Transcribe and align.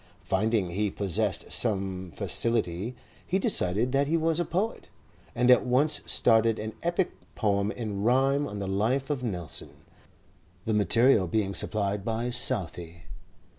Finding 0.23 0.71
he 0.71 0.89
possessed 0.89 1.51
some 1.51 2.11
facility, 2.15 2.95
he 3.23 3.37
decided 3.37 3.91
that 3.91 4.07
he 4.07 4.17
was 4.17 4.39
a 4.39 4.45
poet, 4.45 4.89
and 5.35 5.51
at 5.51 5.63
once 5.63 6.01
started 6.07 6.57
an 6.57 6.73
epic 6.81 7.11
poem 7.35 7.69
in 7.69 8.01
rhyme 8.01 8.47
on 8.47 8.57
the 8.57 8.67
Life 8.67 9.11
of 9.11 9.21
Nelson, 9.21 9.85
the 10.65 10.73
material 10.73 11.27
being 11.27 11.53
supplied 11.53 12.03
by 12.03 12.31
Southey. 12.31 13.03